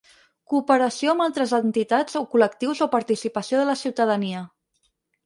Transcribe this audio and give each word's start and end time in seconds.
Cooperació 0.51 1.11
amb 1.15 1.23
altres 1.25 1.53
entitats 1.57 2.17
o 2.21 2.23
col·lectius 2.31 2.81
o 2.87 2.87
participació 2.97 3.61
de 3.61 3.69
la 3.71 3.77
ciutadania. 3.83 4.43